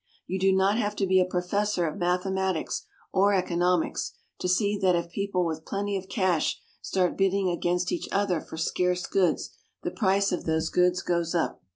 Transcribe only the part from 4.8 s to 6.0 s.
if people with plenty